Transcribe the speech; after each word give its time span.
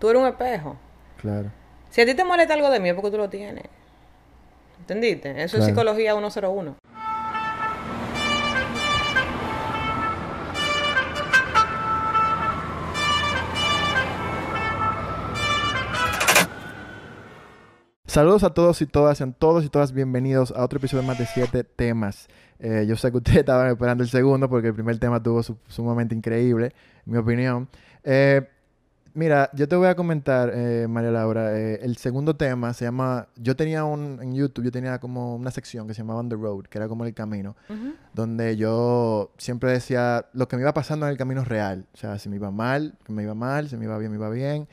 Tú 0.00 0.08
eres 0.10 0.22
un 0.22 0.28
espejo. 0.28 0.76
Claro. 1.20 1.50
Si 1.90 2.00
a 2.00 2.06
ti 2.06 2.14
te 2.14 2.22
molesta 2.22 2.54
algo 2.54 2.70
de 2.70 2.78
mí 2.78 2.88
es 2.88 2.94
porque 2.94 3.10
tú 3.10 3.16
lo 3.16 3.28
tienes. 3.28 3.64
¿Entendiste? 4.78 5.42
Eso 5.42 5.58
es 5.58 5.64
psicología 5.64 6.14
101. 6.14 6.76
Saludos 18.06 18.42
a 18.42 18.50
todos 18.54 18.80
y 18.80 18.86
todas, 18.86 19.18
sean 19.18 19.34
todos 19.34 19.64
y 19.64 19.68
todas 19.68 19.92
bienvenidos 19.92 20.50
a 20.56 20.64
otro 20.64 20.78
episodio 20.78 21.02
de 21.02 21.08
más 21.08 21.18
de 21.18 21.26
siete 21.26 21.62
temas. 21.62 22.26
Eh, 22.58 22.86
yo 22.88 22.96
sé 22.96 23.10
que 23.10 23.18
ustedes 23.18 23.38
estaban 23.40 23.68
esperando 23.70 24.02
el 24.02 24.08
segundo 24.08 24.48
porque 24.48 24.68
el 24.68 24.74
primer 24.74 24.98
tema 24.98 25.22
tuvo 25.22 25.42
su- 25.42 25.58
sumamente 25.68 26.14
increíble, 26.14 26.72
en 27.06 27.12
mi 27.12 27.18
opinión. 27.18 27.68
Eh, 28.04 28.48
mira, 29.14 29.50
yo 29.54 29.68
te 29.68 29.76
voy 29.76 29.88
a 29.88 29.94
comentar, 29.94 30.52
eh, 30.54 30.86
María 30.88 31.10
Laura, 31.10 31.58
eh, 31.58 31.80
el 31.82 31.96
segundo 31.96 32.36
tema 32.36 32.72
se 32.74 32.84
llama, 32.84 33.28
yo 33.36 33.56
tenía 33.56 33.84
un, 33.84 34.18
en 34.22 34.34
YouTube, 34.34 34.64
yo 34.64 34.72
tenía 34.72 34.98
como 34.98 35.36
una 35.36 35.50
sección 35.50 35.86
que 35.86 35.94
se 35.94 36.02
llamaba 36.02 36.20
On 36.20 36.28
the 36.28 36.36
Road, 36.36 36.64
que 36.64 36.78
era 36.78 36.88
como 36.88 37.04
el 37.04 37.14
camino, 37.14 37.56
donde 38.14 38.56
yo 38.56 39.32
siempre 39.38 39.72
decía 39.72 40.26
lo 40.32 40.48
que 40.48 40.56
me 40.56 40.62
iba 40.62 40.74
pasando 40.74 41.06
en 41.06 41.12
el 41.12 41.18
camino 41.18 41.44
real. 41.44 41.86
O 41.94 41.96
sea, 41.96 42.18
si 42.18 42.28
me 42.28 42.36
iba 42.36 42.50
mal, 42.50 42.96
que 43.04 43.12
me 43.12 43.22
iba 43.22 43.34
mal, 43.34 43.68
si 43.68 43.76
me 43.76 43.84
iba 43.84 43.98
bien, 43.98 44.10
me 44.10 44.16
iba 44.18 44.30
bien. 44.30 44.68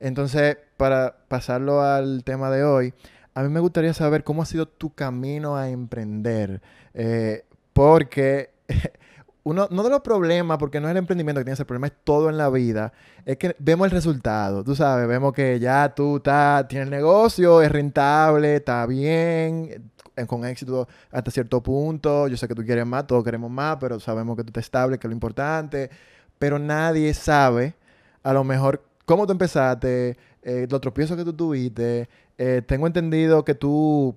Entonces, 0.00 0.56
para 0.76 1.16
pasarlo 1.28 1.82
al 1.82 2.22
tema 2.24 2.50
de 2.50 2.64
hoy, 2.64 2.94
a 3.34 3.42
mí 3.42 3.48
me 3.48 3.60
gustaría 3.60 3.94
saber 3.94 4.24
cómo 4.24 4.42
ha 4.42 4.46
sido 4.46 4.66
tu 4.66 4.94
camino 4.94 5.56
a 5.56 5.68
emprender. 5.68 6.60
Eh, 6.94 7.44
porque 7.72 8.50
uno, 9.44 9.68
no 9.70 9.82
de 9.82 9.90
los 9.90 10.00
problemas, 10.00 10.58
porque 10.58 10.80
no 10.80 10.88
es 10.88 10.92
el 10.92 10.98
emprendimiento 10.98 11.40
que 11.40 11.44
tienes, 11.44 11.60
el 11.60 11.66
problema 11.66 11.86
es 11.86 11.94
todo 12.04 12.28
en 12.28 12.36
la 12.36 12.50
vida, 12.50 12.92
es 13.24 13.36
que 13.36 13.56
vemos 13.58 13.86
el 13.86 13.90
resultado, 13.92 14.64
tú 14.64 14.74
sabes, 14.74 15.08
vemos 15.08 15.32
que 15.32 15.58
ya 15.58 15.94
tú 15.94 16.16
estás, 16.16 16.68
tienes 16.68 16.88
negocio, 16.88 17.62
es 17.62 17.70
rentable, 17.70 18.56
está 18.56 18.84
bien, 18.86 19.90
eh, 20.16 20.26
con 20.26 20.44
éxito 20.44 20.88
hasta 21.10 21.30
cierto 21.30 21.62
punto, 21.62 22.28
yo 22.28 22.36
sé 22.36 22.48
que 22.48 22.54
tú 22.54 22.64
quieres 22.64 22.84
más, 22.86 23.06
todos 23.06 23.24
queremos 23.24 23.50
más, 23.50 23.76
pero 23.80 24.00
sabemos 24.00 24.36
que 24.36 24.42
tú 24.42 24.48
estás 24.48 24.64
estable, 24.64 24.98
que 24.98 25.06
es 25.06 25.10
lo 25.10 25.14
importante, 25.14 25.90
pero 26.38 26.58
nadie 26.58 27.14
sabe 27.14 27.74
a 28.22 28.32
lo 28.32 28.44
mejor 28.44 28.82
cómo 29.04 29.26
tú 29.26 29.32
empezaste, 29.32 30.16
eh, 30.42 30.66
los 30.68 30.80
tropiezos 30.80 31.16
que 31.16 31.24
tú 31.24 31.32
tuviste, 31.32 32.08
eh, 32.36 32.62
tengo 32.66 32.86
entendido 32.86 33.44
que 33.44 33.54
tú 33.54 34.16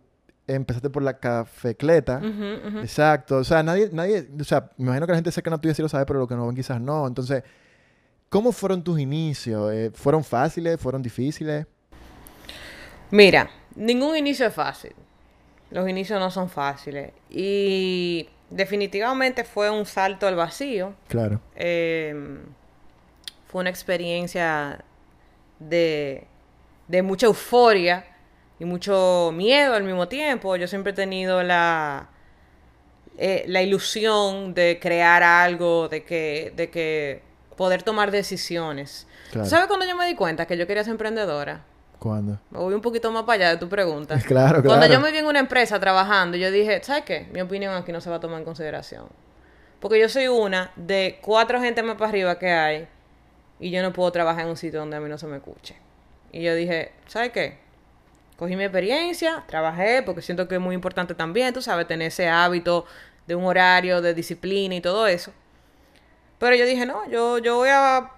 empezaste 0.56 0.90
por 0.90 1.04
la 1.04 1.20
cafecleta. 1.20 2.22
Exacto, 2.82 3.38
o 3.38 3.44
sea, 3.44 3.64
nadie, 3.64 3.90
nadie, 3.92 4.28
o 4.40 4.44
sea, 4.44 4.72
me 4.78 4.86
imagino 4.86 5.06
que 5.06 5.12
la 5.14 5.18
gente 5.18 5.32
cercana 5.32 5.56
a 5.58 5.62
tuya 5.62 5.74
sí 5.74 5.82
lo 5.82 5.90
sabe, 5.90 6.06
pero 6.06 6.20
lo 6.20 6.28
que 6.28 6.36
no 6.36 6.46
ven 6.48 6.56
quizás 6.56 6.80
no. 6.80 7.08
Entonces, 7.08 7.44
¿cómo 8.30 8.52
fueron 8.52 8.84
tus 8.84 9.00
inicios? 9.00 9.72
Eh, 9.74 9.92
¿Fueron 9.94 10.24
fáciles? 10.24 10.80
¿Fueron 10.80 11.02
difíciles? 11.02 11.66
Mira, 13.12 13.50
ningún 13.76 14.16
inicio 14.16 14.48
es 14.48 14.54
fácil. 14.54 14.94
Los 15.70 15.88
inicios 15.88 16.20
no 16.20 16.30
son 16.32 16.50
fáciles. 16.50 17.12
Y 17.30 18.28
definitivamente 18.50 19.44
fue 19.44 19.70
un 19.70 19.86
salto 19.86 20.28
al 20.28 20.36
vacío. 20.36 20.94
Claro, 21.08 21.42
Eh, 21.56 22.40
fue 23.48 23.62
una 23.62 23.70
experiencia 23.70 24.84
de, 25.60 26.26
de 26.88 27.02
mucha 27.02 27.26
euforia 27.26 28.06
y 28.62 28.66
mucho 28.66 29.32
miedo 29.34 29.74
al 29.74 29.84
mismo 29.84 30.08
tiempo. 30.08 30.56
Yo 30.56 30.68
siempre 30.68 30.92
he 30.92 30.96
tenido 30.96 31.42
la, 31.42 32.10
eh, 33.18 33.44
la 33.48 33.64
ilusión 33.64 34.54
de 34.54 34.78
crear 34.80 35.24
algo, 35.24 35.90
de 35.90 36.04
que, 36.04 36.54
de 36.56 36.70
que 36.70 37.24
poder 37.58 37.82
tomar 37.82 38.12
decisiones. 38.12 39.08
claro. 39.32 39.50
¿Sabes 39.50 39.66
cuando 39.66 39.88
yo 39.88 39.96
me 39.98 40.06
di 40.06 40.14
cuenta 40.14 40.46
que 40.46 40.58
yo 40.58 40.68
quería 40.68 40.84
ser 40.84 40.92
emprendedora? 40.92 41.64
¿Cuándo? 41.98 42.38
Me 42.52 42.60
voy 42.60 42.76
un 42.76 42.82
poquito 42.82 43.12
más 43.12 43.24
para 43.24 43.34
allá 43.46 43.50
de 43.50 43.58
tu 43.58 43.68
pregunta. 43.68 44.20
Claro, 44.28 44.62
Cuando 44.62 44.86
claro. 44.86 44.94
yo 44.94 45.00
me 45.00 45.12
vi 45.12 45.18
en 45.18 45.26
una 45.26 45.40
empresa 45.40 45.80
trabajando, 45.80 46.38
yo 46.38 46.52
dije, 46.52 46.84
¿sabes 46.84 47.04
qué? 47.04 47.30
Mi 47.34 47.42
opinión 47.42 47.74
aquí 47.74 47.92
no 47.92 48.00
se 48.00 48.12
va 48.12 48.18
a 48.18 48.20
tomar 48.20 48.38
en 48.38 48.46
consideración. 48.46 49.08
Porque 49.80 50.00
yo 50.00 50.08
soy 50.08 50.28
una 50.28 50.72
de 50.76 51.18
cuatro 51.20 51.60
gente 51.60 51.82
más 51.82 51.96
para 51.96 52.10
arriba 52.10 52.38
que 52.38 52.52
hay 52.52 52.88
y 53.60 53.72
yo 53.72 53.82
no 53.82 53.92
puedo 53.92 54.12
trabajar 54.12 54.44
en 54.44 54.50
un 54.52 54.58
sitio 54.58 54.82
donde 54.82 54.98
a 54.98 55.00
mí 55.00 55.10
no 55.10 55.18
se 55.18 55.26
me 55.26 55.38
escuche. 55.38 55.76
Y 56.32 56.44
yo 56.44 56.54
dije, 56.54 56.92
¿sabes 57.08 57.32
qué? 57.32 57.71
Cogí 58.38 58.56
mi 58.56 58.64
experiencia, 58.64 59.44
trabajé, 59.48 60.02
porque 60.04 60.22
siento 60.22 60.48
que 60.48 60.56
es 60.56 60.62
muy 60.62 60.74
importante 60.74 61.14
también, 61.14 61.54
tú 61.54 61.62
sabes, 61.62 61.88
tener 61.88 62.08
ese 62.08 62.28
hábito 62.28 62.86
de 63.28 63.36
un 63.36 63.46
horario, 63.46 64.02
de 64.02 64.14
disciplina 64.14 64.76
y 64.76 64.82
todo 64.82 65.06
eso. 65.08 65.32
Pero 66.40 66.56
yo 66.56 66.66
dije, 66.66 66.86
no, 66.88 67.08
yo, 67.10 67.38
yo 67.38 67.58
voy 67.58 67.70
a 67.70 68.12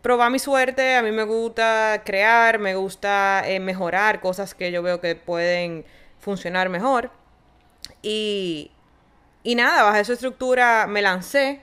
probar 0.00 0.30
mi 0.30 0.38
suerte. 0.38 0.94
A 0.94 1.02
mí 1.02 1.10
me 1.10 1.24
gusta 1.24 2.02
crear, 2.04 2.58
me 2.58 2.74
gusta 2.76 3.42
eh, 3.46 3.60
mejorar 3.60 4.20
cosas 4.20 4.54
que 4.54 4.70
yo 4.70 4.82
veo 4.82 5.00
que 5.00 5.16
pueden 5.16 5.84
funcionar 6.20 6.68
mejor. 6.68 7.10
Y, 8.00 8.70
y 9.42 9.54
nada, 9.54 9.82
bajo 9.82 9.96
esa 9.96 10.12
estructura 10.12 10.86
me 10.86 11.02
lancé. 11.02 11.60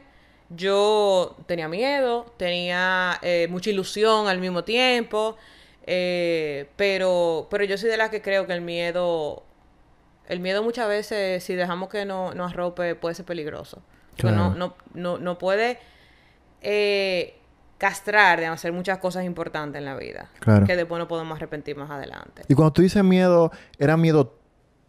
Yo 0.49 1.35
tenía 1.47 1.67
miedo, 1.67 2.31
tenía 2.37 3.17
eh, 3.21 3.47
mucha 3.49 3.71
ilusión 3.71 4.27
al 4.27 4.39
mismo 4.39 4.63
tiempo, 4.63 5.37
eh, 5.85 6.69
pero, 6.75 7.47
pero 7.49 7.63
yo 7.63 7.77
soy 7.77 7.89
de 7.89 7.97
las 7.97 8.09
que 8.09 8.21
creo 8.21 8.47
que 8.47 8.53
el 8.53 8.61
miedo, 8.61 9.43
el 10.27 10.39
miedo 10.39 10.63
muchas 10.63 10.87
veces, 10.87 11.43
si 11.43 11.55
dejamos 11.55 11.89
que 11.89 12.05
no, 12.05 12.33
nos 12.33 12.53
arrope, 12.53 12.95
puede 12.95 13.15
ser 13.15 13.25
peligroso. 13.25 13.81
No, 14.23 14.55
no, 14.55 14.75
no, 14.93 15.17
no 15.17 15.37
puede 15.37 15.77
eh, 16.61 17.37
castrar 17.77 18.39
de 18.39 18.45
hacer 18.45 18.71
muchas 18.71 18.97
cosas 18.99 19.25
importantes 19.25 19.79
en 19.79 19.85
la 19.85 19.95
vida. 19.95 20.29
Claro. 20.39 20.65
Que 20.65 20.75
después 20.75 20.99
no 20.99 21.07
podemos 21.07 21.35
arrepentir 21.35 21.75
más 21.75 21.91
adelante. 21.91 22.43
Y 22.47 22.55
cuando 22.55 22.71
tú 22.73 22.81
dices 22.81 23.03
miedo, 23.03 23.51
¿era 23.77 23.97
miedo 23.97 24.39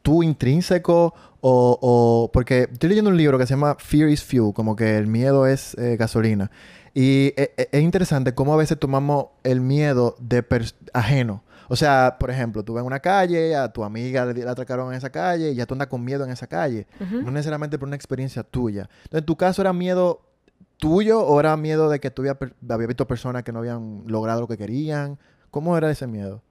tú 0.06 0.22
intrínseco 0.22 1.12
o, 1.41 1.78
o- 1.83 2.31
porque 2.33 2.69
estoy 2.72 2.91
leyendo 2.91 3.11
un 3.11 3.17
libro 3.17 3.39
que 3.39 3.44
se 3.47 3.55
llama 3.55 3.75
Fear 3.77 4.09
is 4.09 4.22
Fuel, 4.22 4.53
como 4.55 4.77
que 4.77 4.97
el 4.97 5.09
miedo 5.09 5.49
es 5.49 5.75
eh, 5.78 5.97
gasolina. 5.99 6.49
Y 6.94 7.33
e- 7.37 7.53
e- 7.56 7.69
es, 7.72 7.83
interesante 7.83 8.33
cómo 8.33 8.55
a 8.55 8.56
veces 8.56 8.78
tomamos 8.78 9.27
el 9.43 9.61
miedo 9.61 10.15
de 10.21 10.45
ajeno. 10.93 11.43
O 11.69 11.75
sea, 11.75 12.19
por 12.21 12.31
ejemplo, 12.31 12.62
tú 12.65 12.75
vas 12.75 12.83
en 12.83 12.87
una 12.87 13.00
calle, 13.00 13.56
a 13.56 13.72
tu 13.72 13.83
amiga 13.83 14.25
le, 14.27 14.34
le 14.34 14.49
atracaron 14.49 14.93
en 14.93 14.99
esa 14.99 15.11
calle 15.11 15.50
y 15.50 15.55
ya 15.56 15.66
tú 15.66 15.75
andas 15.75 15.89
con 15.89 16.05
miedo 16.05 16.22
en 16.25 16.31
esa 16.31 16.47
calle. 16.47 16.87
No 17.25 17.33
necesariamente 17.33 17.77
por 17.77 17.89
una 17.89 17.97
experiencia 17.97 18.45
tuya. 18.45 18.83
Entonces, 19.06 19.19
¿en 19.22 19.27
tu 19.27 19.37
caso 19.37 19.61
era 19.61 19.72
miedo 19.72 20.21
tuyo 20.78 21.21
o 21.21 21.41
era 21.41 21.56
miedo 21.56 21.89
de 21.91 21.99
que 21.99 22.12
tú 22.12 22.22
habías, 22.22 22.37
habías 22.69 22.87
visto 22.87 23.09
personas 23.09 23.43
que 23.43 23.50
no 23.50 23.59
habían 23.59 24.05
logrado 24.06 24.41
lo 24.43 24.47
que 24.47 24.56
querían? 24.56 25.19
¿Cómo 25.50 25.77
era 25.77 25.91
ese 25.91 26.06
miedo? 26.06 26.43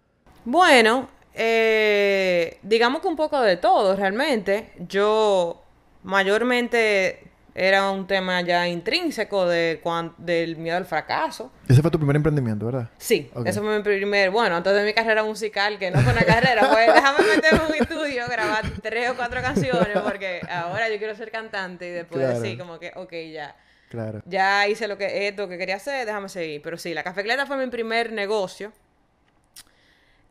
Bueno, 0.44 1.08
eh, 1.35 2.57
digamos 2.63 3.01
que 3.01 3.07
un 3.07 3.16
poco 3.16 3.40
de 3.41 3.57
todo, 3.57 3.96
realmente. 3.96 4.72
Yo 4.88 5.62
mayormente 6.03 7.22
era 7.57 7.90
un 7.90 8.06
tema 8.06 8.41
ya 8.41 8.68
intrínseco 8.68 9.46
de 9.47 9.79
cuan- 9.81 10.13
del 10.18 10.57
miedo 10.57 10.75
al 10.75 10.85
fracaso. 10.85 11.51
Ese 11.69 11.81
fue 11.81 11.90
tu 11.90 11.97
primer 11.97 12.18
emprendimiento, 12.18 12.66
¿verdad? 12.66 12.90
Sí, 12.97 13.29
Ok. 13.34 13.47
eso 13.47 13.62
fue 13.63 13.78
mi 13.78 13.81
primer, 13.84 14.29
bueno, 14.29 14.57
antes 14.57 14.73
de 14.73 14.84
mi 14.84 14.94
carrera 14.94 15.23
musical, 15.23 15.79
que 15.79 15.90
no 15.90 16.00
fue 16.01 16.12
una 16.12 16.25
carrera, 16.25 16.66
fue 16.66 16.85
déjame 16.94 17.19
meterme 17.35 17.59
en 17.63 17.66
un 17.69 17.75
estudio, 17.81 18.23
grabar 18.28 18.66
tres 18.84 19.09
o 19.12 19.16
cuatro 19.16 19.41
canciones, 19.41 19.97
porque 20.03 20.41
ahora 20.50 20.90
yo 20.90 20.97
quiero 20.97 21.16
ser 21.16 21.31
cantante 21.31 21.88
y 21.88 21.91
después 21.91 22.25
Claro. 22.25 22.40
así 22.40 22.57
como 22.57 22.78
que, 22.78 22.91
ok, 22.96 23.13
ya, 23.31 23.56
Claro. 23.90 24.22
ya 24.25 24.67
hice 24.67 24.90
lo 24.90 24.97
que 24.97 25.28
esto 25.29 25.47
que 25.47 25.57
quería 25.57 25.78
hacer, 25.78 26.06
déjame 26.06 26.28
seguir. 26.28 26.62
Pero 26.62 26.78
sí, 26.78 26.94
la 26.94 27.03
cafecleta 27.03 27.46
fue 27.46 27.56
mi 27.56 27.67
primer 27.72 28.12
negocio. 28.12 28.73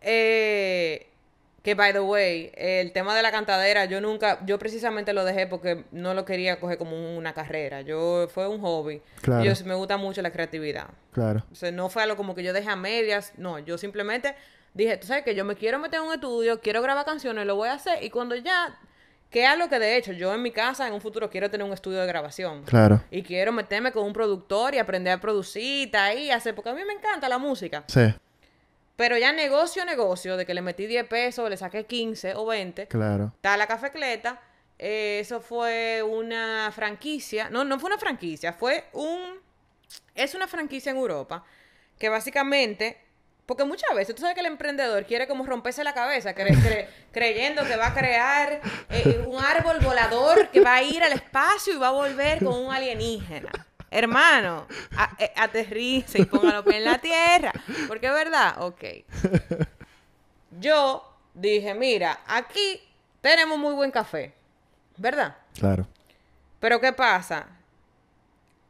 Eh, 0.05 1.09
que 1.65 1.75
by 1.75 1.95
the 1.95 2.01
way, 2.01 2.53
el 2.57 2.93
tema 2.93 3.17
de 3.17 3.23
la 3.23 3.31
cantadera, 3.31 3.87
yo 3.87 3.99
nunca, 4.03 4.39
yo 4.45 4.59
precisamente 4.59 5.15
lo 5.15 5.25
dejé 5.25 5.47
porque 5.47 5.87
no 5.93 6.13
lo 6.13 6.27
quería 6.27 6.61
coger 6.61 6.77
como 6.77 7.17
una 7.17 7.33
carrera. 7.33 7.81
Yo 7.81 8.29
fue 8.29 8.47
un 8.47 8.61
hobby. 8.61 9.01
Claro. 9.23 9.43
Yo 9.45 9.53
me 9.65 9.75
gusta 9.75 9.97
mucho 9.97 10.21
la 10.21 10.31
creatividad. 10.31 10.89
Claro. 11.13 11.43
O 11.51 11.55
sea, 11.55 11.73
no 11.73 11.89
fue 11.89 12.03
algo 12.03 12.17
como 12.17 12.35
que 12.35 12.43
yo 12.43 12.53
dejé 12.53 12.69
a 12.69 12.77
medias. 12.77 13.33
No, 13.39 13.59
yo 13.61 13.79
simplemente 13.79 14.35
dije, 14.75 14.99
tú 14.99 15.07
sabes 15.07 15.25
que 15.25 15.35
yo 15.35 15.47
me 15.47 15.55
quiero 15.55 15.79
meter 15.79 16.01
en 16.01 16.07
un 16.07 16.13
estudio, 16.13 16.61
quiero 16.61 16.83
grabar 16.83 17.07
canciones, 17.07 17.47
lo 17.47 17.57
voy 17.57 17.71
a 17.71 17.75
hacer. 17.75 18.05
Y 18.05 18.11
cuando 18.11 18.37
ya, 18.37 18.79
que 19.31 19.51
es 19.51 19.57
lo 19.57 19.71
que 19.71 19.79
de 19.79 19.97
hecho, 19.97 20.13
yo 20.13 20.35
en 20.35 20.43
mi 20.43 20.51
casa 20.51 20.87
en 20.87 20.93
un 20.93 21.01
futuro 21.01 21.31
quiero 21.31 21.51
tener 21.51 21.67
un 21.67 21.73
estudio 21.73 22.01
de 22.01 22.07
grabación. 22.07 22.65
Claro. 22.65 23.03
Y 23.11 23.23
quiero 23.23 23.53
meterme 23.53 23.91
con 23.91 24.05
un 24.05 24.13
productor 24.13 24.75
y 24.75 24.79
aprender 24.79 25.15
a 25.15 25.21
producir, 25.21 25.87
está 25.87 26.05
ahí, 26.05 26.31
hacer, 26.31 26.55
porque 26.55 26.69
a 26.69 26.75
mí 26.75 26.83
me 26.87 26.93
encanta 26.93 27.27
la 27.27 27.39
música. 27.39 27.85
Sí, 27.87 28.03
Pero 28.97 29.19
ya 29.19 29.33
negocio, 29.33 29.85
negocio, 29.85 30.37
de 30.37 30.47
que 30.47 30.55
le 30.55 30.63
metí 30.63 30.87
10 30.87 31.09
pesos, 31.09 31.51
le 31.51 31.57
saqué 31.57 31.85
15 31.85 32.35
o 32.37 32.47
20, 32.47 32.87
claro. 32.89 33.33
está 33.35 33.57
la 33.57 33.67
cafecleta. 33.67 34.41
eh, 34.79 35.19
eso 35.21 35.41
fue 35.41 36.03
una 36.03 36.71
franquicia. 36.75 37.51
No, 37.51 37.65
no 37.65 37.79
fue 37.81 37.89
una 37.89 37.99
franquicia, 37.99 38.53
fue 38.53 38.85
un. 38.93 39.41
Es 40.15 40.35
una 40.35 40.47
franquicia 40.47 40.91
en 40.91 40.97
Europa 40.99 41.45
que 41.99 42.09
básicamente. 42.09 43.01
Porque 43.47 43.65
muchas 43.65 43.95
veces 43.95 44.15
tú 44.15 44.23
sabes 44.23 44.35
que 44.35 44.41
el 44.41 44.47
emprendedor 44.47 45.05
quiere 45.05 45.27
como 45.29 45.45
romperse 45.45 45.85
la 45.85 45.93
cabeza, 45.93 46.35
cre- 46.35 46.49
cre- 46.65 46.87
creyendo 47.13 47.63
que 47.67 47.77
va 47.77 47.89
a 47.89 47.95
crear 47.95 48.63
eh, 48.89 49.23
un 49.27 49.39
árbol 49.45 49.81
volador 49.81 50.49
que 50.49 50.61
va 50.63 50.77
a 50.77 50.83
ir 50.83 51.03
al 51.03 51.13
espacio 51.13 51.75
y 51.75 51.77
va 51.77 51.89
a 51.89 51.93
volver 51.93 52.39
con 52.43 52.55
un 52.55 52.73
alienígena. 52.73 53.51
Hermano, 53.99 54.67
a- 54.97 55.11
eh, 55.19 55.33
aterrice 55.37 56.19
y 56.21 56.25
pies 56.25 56.43
en 56.77 56.85
la 56.85 56.99
tierra. 56.99 57.53
Porque 57.89 58.07
es 58.07 58.13
verdad, 58.13 58.61
ok. 58.63 58.85
Yo 60.61 61.05
dije, 61.35 61.75
mira, 61.75 62.21
aquí 62.27 62.81
tenemos 63.21 63.59
muy 63.59 63.75
buen 63.75 63.91
café, 63.91 64.33
¿verdad? 64.97 65.37
Claro. 65.59 65.87
Pero 66.61 66.81
¿qué 66.81 66.93
pasa? 66.93 67.47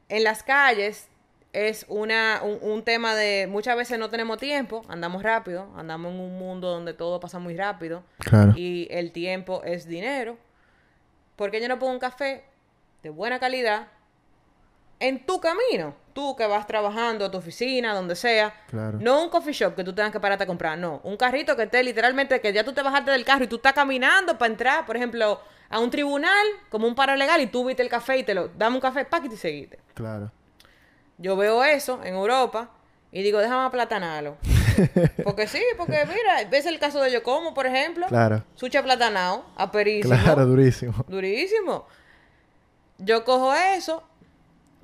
En 0.08 0.24
las 0.24 0.42
calles 0.42 1.08
es 1.52 1.84
una, 1.88 2.40
un, 2.42 2.58
un 2.62 2.82
tema 2.82 3.14
de 3.14 3.46
muchas 3.46 3.76
veces 3.76 3.98
no 3.98 4.10
tenemos 4.10 4.38
tiempo, 4.38 4.84
andamos 4.88 5.22
rápido, 5.22 5.68
andamos 5.76 6.12
en 6.12 6.20
un 6.20 6.38
mundo 6.38 6.68
donde 6.70 6.94
todo 6.94 7.20
pasa 7.20 7.38
muy 7.38 7.56
rápido 7.56 8.02
Claro. 8.18 8.52
y 8.56 8.88
el 8.90 9.12
tiempo 9.12 9.62
es 9.64 9.86
dinero. 9.86 10.36
¿Por 11.36 11.50
qué 11.50 11.60
yo 11.60 11.68
no 11.68 11.78
pongo 11.78 11.92
un 11.92 11.98
café 12.00 12.44
de 13.02 13.10
buena 13.10 13.38
calidad 13.38 13.88
en 15.00 15.24
tu 15.26 15.40
camino? 15.40 15.94
Tú 16.12 16.36
que 16.36 16.46
vas 16.46 16.66
trabajando 16.66 17.24
a 17.24 17.30
tu 17.30 17.38
oficina, 17.38 17.94
donde 17.94 18.14
sea. 18.14 18.54
Claro. 18.68 18.98
No 19.00 19.22
un 19.22 19.28
coffee 19.28 19.52
shop 19.52 19.74
que 19.74 19.82
tú 19.82 19.92
tengas 19.92 20.12
que 20.12 20.20
pararte 20.20 20.44
a 20.44 20.46
comprar, 20.46 20.78
no. 20.78 21.00
Un 21.02 21.16
carrito 21.16 21.56
que 21.56 21.64
esté 21.64 21.82
literalmente, 21.82 22.40
que 22.40 22.52
ya 22.52 22.62
tú 22.62 22.72
te 22.72 22.82
bajaste 22.82 23.10
del 23.10 23.24
carro 23.24 23.44
y 23.44 23.48
tú 23.48 23.56
estás 23.56 23.72
caminando 23.72 24.38
para 24.38 24.52
entrar, 24.52 24.86
por 24.86 24.96
ejemplo, 24.96 25.40
a 25.68 25.80
un 25.80 25.90
tribunal, 25.90 26.46
como 26.68 26.86
un 26.86 26.94
paro 26.94 27.16
legal, 27.16 27.40
y 27.40 27.48
tú 27.48 27.64
viste 27.64 27.82
el 27.82 27.88
café 27.88 28.18
y 28.18 28.22
te 28.22 28.32
lo, 28.34 28.48
dame 28.48 28.76
un 28.76 28.80
café, 28.80 29.04
pa' 29.04 29.20
que 29.20 29.28
te 29.28 29.36
seguiste. 29.36 29.80
Claro. 29.94 30.30
Yo 31.18 31.36
veo 31.36 31.64
eso 31.64 32.00
en 32.04 32.14
Europa 32.14 32.70
y 33.10 33.22
digo, 33.22 33.38
déjame 33.38 33.64
aplatanarlo. 33.64 34.36
Porque 35.24 35.46
sí, 35.46 35.62
porque 35.76 36.04
mira, 36.04 36.48
ves 36.50 36.66
el 36.66 36.80
caso 36.80 37.00
de 37.00 37.12
Yocomo, 37.12 37.54
por 37.54 37.64
ejemplo. 37.64 38.06
Claro. 38.08 38.42
Sucha 38.56 38.80
aplatanado, 38.80 39.44
aperísimo. 39.54 40.16
Claro, 40.20 40.46
durísimo. 40.46 41.04
Durísimo. 41.06 41.86
Yo 42.98 43.24
cojo 43.24 43.54
eso, 43.54 44.02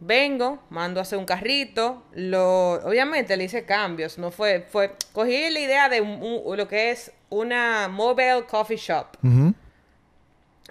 vengo, 0.01 0.59
mando 0.71 0.99
a 0.99 1.03
hacer 1.03 1.19
un 1.19 1.27
carrito, 1.27 2.03
lo, 2.13 2.73
obviamente 2.85 3.37
le 3.37 3.45
hice 3.45 3.65
cambios, 3.67 4.17
no 4.19 4.31
fue, 4.31 4.63
fue, 4.71 4.95
cogí 5.13 5.51
la 5.51 5.61
idea 5.61 5.89
de 5.89 6.01
un- 6.01 6.23
un- 6.23 6.57
lo 6.57 6.67
que 6.67 6.91
es 6.91 7.13
una 7.29 7.87
mobile 7.89 8.45
coffee 8.49 8.77
shop 8.79 9.07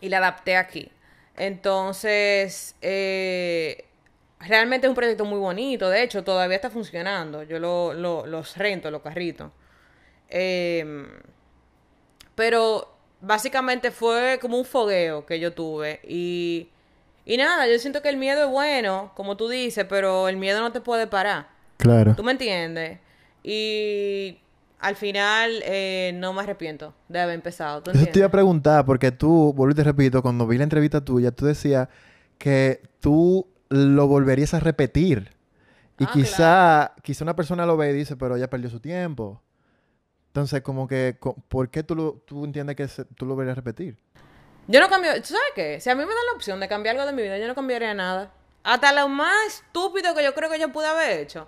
y 0.01 0.09
la 0.09 0.17
adapté 0.17 0.55
aquí. 0.57 0.91
Entonces, 1.37 2.75
eh, 2.81 3.85
realmente 4.39 4.87
es 4.87 4.89
un 4.89 4.95
proyecto 4.95 5.23
muy 5.25 5.39
bonito. 5.39 5.89
De 5.89 6.01
hecho, 6.03 6.23
todavía 6.23 6.55
está 6.55 6.69
funcionando. 6.69 7.43
Yo 7.43 7.59
lo, 7.59 7.93
lo- 7.93 8.25
los 8.25 8.57
rento, 8.57 8.89
los 8.91 9.01
carritos. 9.01 9.51
Eh, 10.29 11.07
pero 12.35 12.87
básicamente 13.21 13.91
fue 13.91 14.37
como 14.41 14.57
un 14.57 14.65
fogueo 14.65 15.25
que 15.25 15.39
yo 15.39 15.53
tuve. 15.53 15.99
Y, 16.03 16.69
y 17.33 17.37
nada, 17.37 17.67
yo 17.67 17.77
siento 17.79 18.01
que 18.01 18.09
el 18.09 18.17
miedo 18.17 18.45
es 18.45 18.49
bueno, 18.51 19.11
como 19.15 19.37
tú 19.37 19.47
dices, 19.49 19.85
pero 19.87 20.27
el 20.27 20.37
miedo 20.37 20.59
no 20.61 20.71
te 20.71 20.81
puede 20.81 21.07
parar. 21.07 21.47
Claro. 21.77 22.15
¿Tú 22.15 22.23
me 22.23 22.31
entiendes? 22.31 22.99
Y 23.43 24.39
al 24.79 24.95
final 24.95 25.61
eh, 25.63 26.11
no 26.15 26.33
me 26.33 26.41
arrepiento 26.41 26.93
de 27.07 27.19
haber 27.21 27.35
empezado. 27.35 27.81
¿Tú 27.83 27.91
Eso 27.91 28.05
te 28.11 28.19
iba 28.19 28.27
a 28.27 28.31
preguntar, 28.31 28.85
porque 28.85 29.11
tú, 29.11 29.53
vuelvo 29.53 29.71
y 29.73 29.75
te 29.75 29.83
repito, 29.83 30.21
cuando 30.21 30.47
vi 30.47 30.57
la 30.57 30.63
entrevista 30.63 31.05
tuya, 31.05 31.31
tú 31.31 31.45
decías 31.45 31.87
que 32.37 32.81
tú 32.99 33.47
lo 33.69 34.07
volverías 34.07 34.53
a 34.53 34.59
repetir. 34.59 35.31
Y 35.99 36.05
Ah, 36.05 36.09
quizá, 36.13 36.93
quizá 37.03 37.23
una 37.25 37.35
persona 37.35 37.65
lo 37.65 37.77
ve 37.77 37.91
y 37.91 37.93
dice, 37.93 38.15
pero 38.15 38.37
ya 38.37 38.49
perdió 38.49 38.69
su 38.69 38.79
tiempo. 38.79 39.41
Entonces, 40.27 40.61
como 40.61 40.87
que, 40.87 41.17
¿por 41.47 41.69
qué 41.69 41.83
tú, 41.83 41.95
lo, 41.95 42.13
tú 42.25 42.45
entiendes 42.45 42.75
que 42.75 42.87
se- 42.87 43.05
tú 43.05 43.25
lo 43.25 43.35
volverías 43.35 43.57
a 43.57 43.61
repetir? 43.61 43.97
Yo 44.71 44.79
no 44.79 44.87
cambio, 44.87 45.13
¿tú 45.15 45.29
sabes 45.29 45.51
qué? 45.55 45.79
Si 45.81 45.89
a 45.89 45.95
mí 45.95 46.03
me 46.05 46.13
dan 46.13 46.25
la 46.29 46.35
opción 46.35 46.59
de 46.59 46.67
cambiar 46.67 46.95
algo 46.95 47.07
de 47.07 47.13
mi 47.13 47.23
vida, 47.23 47.37
yo 47.39 47.47
no 47.47 47.55
cambiaría 47.55 47.93
nada. 47.95 48.31
Hasta 48.63 48.93
lo 48.93 49.09
más 49.09 49.33
estúpido 49.47 50.13
que 50.13 50.23
yo 50.23 50.33
creo 50.35 50.49
que 50.49 50.59
yo 50.59 50.69
pude 50.71 50.85
haber 50.85 51.19
hecho. 51.19 51.47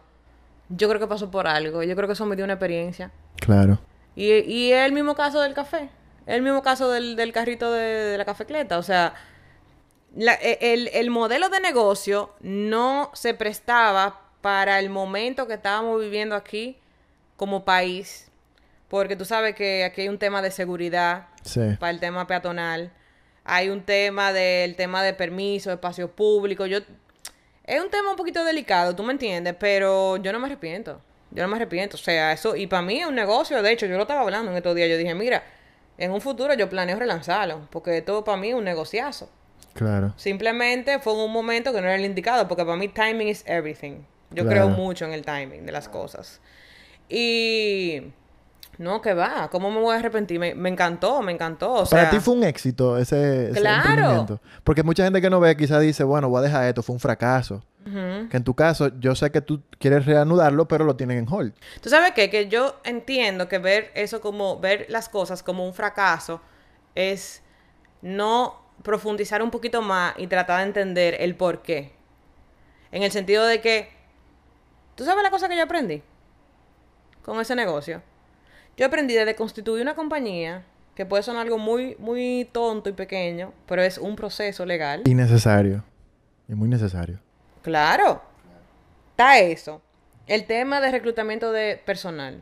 Yo 0.69 0.87
creo 0.89 0.99
que 0.99 1.05
pasó 1.07 1.29
por 1.29 1.47
algo. 1.47 1.83
Yo 1.83 1.95
creo 1.95 2.07
que 2.07 2.13
eso 2.13 2.25
me 2.25 2.35
dio 2.35 2.45
una 2.45 2.53
experiencia. 2.53 3.11
Claro. 3.35 3.79
Y, 4.15 4.31
y 4.31 4.71
es 4.73 4.85
el 4.85 4.91
mismo 4.93 5.13
caso 5.15 5.39
del 5.41 5.53
café. 5.53 5.89
Es 6.25 6.35
el 6.35 6.41
mismo 6.41 6.63
caso 6.63 6.89
del, 6.89 7.15
del 7.15 7.31
carrito 7.31 7.71
de, 7.71 7.81
de 7.81 8.17
la 8.17 8.25
cafecleta. 8.25 8.77
O 8.79 8.83
sea, 8.83 9.13
la- 10.15 10.35
e- 10.41 10.57
el, 10.73 10.87
el 10.93 11.09
modelo 11.11 11.49
de 11.49 11.59
negocio 11.59 12.33
no 12.39 13.11
se 13.13 13.33
prestaba 13.33 14.21
para 14.41 14.79
el 14.79 14.89
momento 14.89 15.45
que 15.47 15.53
estábamos 15.55 15.99
viviendo 16.01 16.35
aquí 16.35 16.77
como 17.37 17.65
país. 17.65 18.31
Porque 18.87 19.15
tú 19.15 19.25
sabes 19.25 19.53
que 19.55 19.83
aquí 19.83 20.01
hay 20.01 20.09
un 20.09 20.17
tema 20.17 20.41
de 20.41 20.49
seguridad 20.51 21.27
Sí. 21.43 21.61
para 21.79 21.91
el 21.91 21.99
tema 21.99 22.25
peatonal. 22.27 22.91
Hay 23.43 23.69
un 23.69 23.81
tema 23.83 24.33
del 24.33 24.75
tema 24.75 25.03
de 25.03 25.13
permiso, 25.13 25.71
espacio 25.71 26.11
público. 26.11 26.65
Yo 26.65 26.79
es 27.65 27.81
un 27.81 27.89
tema 27.89 28.09
un 28.11 28.15
poquito 28.15 28.43
delicado, 28.43 28.95
tú 28.95 29.03
me 29.03 29.13
entiendes, 29.13 29.55
pero 29.59 30.17
yo 30.17 30.31
no 30.31 30.39
me 30.39 30.47
arrepiento. 30.47 31.01
Yo 31.31 31.43
no 31.43 31.47
me 31.49 31.55
arrepiento, 31.55 31.95
o 31.95 31.99
sea, 31.99 32.33
eso 32.33 32.55
y 32.57 32.67
para 32.67 32.81
mí 32.81 32.99
es 32.99 33.07
un 33.07 33.15
negocio, 33.15 33.61
de 33.61 33.71
hecho, 33.71 33.85
yo 33.85 33.95
lo 33.95 34.01
estaba 34.01 34.21
hablando 34.21 34.51
en 34.51 34.57
estos 34.57 34.75
días, 34.75 34.89
yo 34.89 34.97
dije, 34.97 35.15
mira, 35.15 35.43
en 35.97 36.11
un 36.11 36.19
futuro 36.19 36.53
yo 36.55 36.69
planeo 36.69 36.99
relanzarlo, 36.99 37.67
porque 37.71 38.01
todo 38.01 38.23
para 38.25 38.37
mí 38.37 38.49
es 38.49 38.55
un 38.55 38.65
negociazo. 38.65 39.29
Claro. 39.73 40.13
Simplemente 40.17 40.99
fue 40.99 41.13
en 41.13 41.19
un 41.19 41.31
momento 41.31 41.71
que 41.71 41.79
no 41.79 41.87
era 41.87 41.95
el 41.95 42.03
indicado, 42.03 42.49
porque 42.49 42.65
para 42.65 42.75
mí 42.75 42.89
timing 42.89 43.29
is 43.29 43.43
everything. 43.47 44.01
Yo 44.31 44.43
Claro. 44.43 44.49
creo 44.49 44.67
mucho 44.69 45.05
en 45.05 45.13
el 45.13 45.23
timing 45.23 45.65
de 45.65 45.71
las 45.71 45.87
cosas. 45.87 46.41
Y 47.07 48.01
no, 48.77 49.01
que 49.01 49.13
va, 49.13 49.49
¿cómo 49.49 49.69
me 49.71 49.79
voy 49.79 49.95
a 49.95 49.99
arrepentir? 49.99 50.39
Me, 50.39 50.55
me 50.55 50.69
encantó, 50.69 51.21
me 51.21 51.31
encantó. 51.31 51.73
O 51.73 51.85
Para 51.89 52.09
ti 52.09 52.19
fue 52.19 52.33
un 52.35 52.43
éxito 52.43 52.97
ese, 52.97 53.51
ese 53.51 53.59
Claro. 53.59 53.89
emprendimiento. 53.89 54.41
Porque 54.63 54.81
mucha 54.83 55.03
gente 55.03 55.21
que 55.21 55.29
no 55.29 55.39
ve 55.39 55.55
quizá 55.55 55.79
dice, 55.79 56.03
bueno, 56.03 56.29
voy 56.29 56.39
a 56.39 56.41
dejar 56.43 56.65
esto, 56.65 56.81
fue 56.81 56.93
un 56.93 56.99
fracaso. 56.99 57.63
Que 58.29 58.37
en 58.37 58.43
tu 58.43 58.53
caso, 58.53 58.91
yo 58.99 59.15
sé 59.15 59.31
que 59.31 59.41
tú 59.41 59.63
quieres 59.79 60.05
reanudarlo, 60.05 60.67
pero 60.67 60.85
lo 60.85 60.95
tienen 60.95 61.17
en 61.17 61.27
hold. 61.27 61.53
¿Tú 61.81 61.89
sabes 61.89 62.11
qué? 62.11 62.29
Que 62.29 62.47
yo 62.47 62.75
entiendo 62.83 63.47
que 63.49 63.57
ver 63.57 63.91
eso 63.95 64.21
como, 64.21 64.59
ver 64.59 64.85
las 64.89 65.09
cosas 65.09 65.41
como 65.41 65.65
un 65.65 65.73
fracaso 65.73 66.41
es 66.93 67.41
no 68.03 68.61
profundizar 68.83 69.41
un 69.41 69.49
poquito 69.49 69.81
más 69.81 70.13
y 70.17 70.27
tratar 70.27 70.59
de 70.59 70.67
entender 70.67 71.17
el 71.19 71.35
por 71.35 71.63
qué. 71.63 71.91
En 72.91 73.01
el 73.01 73.11
sentido 73.11 73.45
de 73.45 73.61
que, 73.61 73.89
¿tú 74.95 75.03
sabes 75.03 75.23
la 75.23 75.31
cosa 75.31 75.49
que 75.49 75.57
yo 75.57 75.63
aprendí 75.63 76.03
con 77.23 77.39
ese 77.41 77.55
negocio? 77.55 78.01
Yo 78.81 78.87
aprendí 78.87 79.13
de 79.13 79.35
constituir 79.35 79.83
una 79.83 79.93
compañía, 79.93 80.63
que 80.95 81.05
puede 81.05 81.21
sonar 81.21 81.43
algo 81.43 81.59
muy, 81.59 81.95
muy 81.99 82.49
tonto 82.51 82.89
y 82.89 82.93
pequeño, 82.93 83.53
pero 83.67 83.83
es 83.83 83.99
un 83.99 84.15
proceso 84.15 84.65
legal. 84.65 85.03
Innecesario. 85.05 85.83
Y 86.47 86.55
muy 86.55 86.67
necesario. 86.67 87.19
Claro. 87.61 88.23
Está 89.11 89.37
eso. 89.37 89.83
El 90.25 90.47
tema 90.47 90.81
de 90.81 90.89
reclutamiento 90.89 91.51
de 91.51 91.79
personal. 91.85 92.41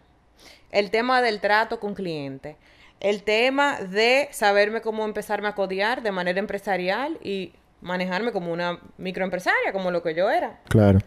El 0.71 0.91
tema 0.91 1.21
del 1.21 1.41
trato 1.41 1.81
con 1.81 1.93
clientes. 1.93 2.55
El 3.01 3.23
tema 3.23 3.81
de 3.81 4.29
saberme 4.31 4.79
cómo 4.79 5.03
empezarme 5.03 5.49
a 5.49 5.55
codear 5.55 6.01
de 6.01 6.13
manera 6.13 6.39
empresarial 6.39 7.19
y 7.21 7.51
manejarme 7.81 8.31
como 8.31 8.53
una 8.53 8.79
microempresaria, 8.97 9.73
como 9.73 9.91
lo 9.91 10.01
que 10.01 10.15
yo 10.15 10.29
era. 10.29 10.61
Claro. 10.69 10.99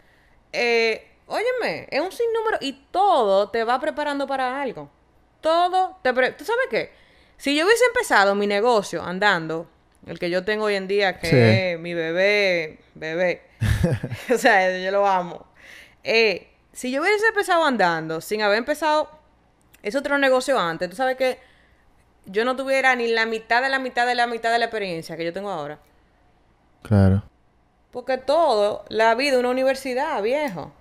Eh, 0.52 1.06
óyeme, 1.26 1.88
es 1.90 2.02
un 2.02 2.12
sinnúmero 2.12 2.58
y 2.60 2.84
todo 2.90 3.48
te 3.48 3.64
va 3.64 3.80
preparando 3.80 4.26
para 4.26 4.60
algo. 4.60 4.90
Todo 5.42 5.98
te... 6.02 6.14
pre- 6.14 6.32
¿Tú 6.32 6.44
sabes 6.46 6.66
qué? 6.70 6.92
Si 7.36 7.54
yo 7.54 7.66
hubiese 7.66 7.84
empezado 7.86 8.34
mi 8.34 8.46
negocio 8.46 9.02
andando, 9.02 9.68
el 10.06 10.18
que 10.18 10.30
yo 10.30 10.44
tengo 10.44 10.64
hoy 10.64 10.76
en 10.76 10.88
día, 10.88 11.18
que 11.18 11.26
Sí. 11.26 11.36
es 11.36 11.78
mi 11.78 11.92
bebé, 11.92 12.78
bebé, 12.94 13.42
o 14.34 14.38
sea, 14.38 14.78
yo 14.78 14.90
lo 14.90 15.06
amo. 15.06 15.46
Eh, 16.04 16.48
si 16.72 16.90
yo 16.90 17.02
hubiese 17.02 17.26
empezado 17.26 17.64
andando 17.64 18.20
sin 18.20 18.40
haber 18.42 18.58
empezado 18.58 19.10
ese 19.82 19.98
otro 19.98 20.16
negocio 20.18 20.58
antes, 20.58 20.88
tú 20.88 20.96
sabes 20.96 21.16
que 21.16 21.38
yo 22.26 22.44
no 22.44 22.54
tuviera 22.56 22.94
ni 22.94 23.08
la 23.08 23.26
mitad 23.26 23.60
de 23.62 23.68
la 23.68 23.78
mitad 23.80 24.06
de 24.06 24.14
la 24.14 24.26
mitad 24.28 24.52
de 24.52 24.58
la 24.60 24.66
experiencia 24.66 25.16
que 25.16 25.24
yo 25.24 25.32
tengo 25.32 25.50
ahora. 25.50 25.78
Claro. 26.82 27.24
Porque 27.90 28.16
todo, 28.18 28.84
la 28.88 29.14
vida 29.16 29.38
una 29.38 29.50
universidad, 29.50 30.22
viejo. 30.22 30.72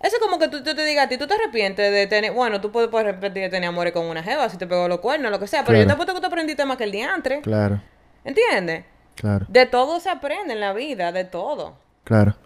Eso 0.00 0.16
es 0.16 0.22
como 0.22 0.38
que 0.38 0.48
tú, 0.48 0.62
tú 0.62 0.74
te 0.74 0.84
digas 0.84 1.06
a 1.06 1.08
ti, 1.08 1.18
tú 1.18 1.26
te 1.26 1.34
arrepientes 1.34 1.90
de 1.92 2.06
tener, 2.06 2.32
bueno, 2.32 2.60
tú 2.60 2.70
puedes, 2.70 2.88
puedes 2.88 3.08
arrepentir 3.08 3.42
de 3.44 3.48
tener 3.48 3.68
amores 3.68 3.92
con 3.92 4.06
una 4.06 4.22
jeva, 4.22 4.48
si 4.48 4.56
te 4.56 4.66
pegó 4.66 4.86
los 4.88 5.00
cuernos, 5.00 5.30
lo 5.32 5.40
que 5.40 5.46
sea, 5.48 5.60
pero 5.64 5.72
Claro. 5.72 5.82
yo 5.82 5.86
te 5.88 5.92
apuesto 5.94 6.14
que 6.14 6.20
tú 6.20 6.26
aprendiste 6.28 6.64
más 6.64 6.76
que 6.76 6.84
el 6.84 6.92
diantre, 6.92 7.40
Claro. 7.40 7.82
¿entiendes? 8.24 8.84
Claro. 9.16 9.46
De 9.48 9.66
todo 9.66 9.98
se 9.98 10.08
aprende 10.10 10.54
en 10.54 10.60
la 10.60 10.72
vida, 10.72 11.10
de 11.10 11.24
todo. 11.24 11.74
Claro. 12.04 12.36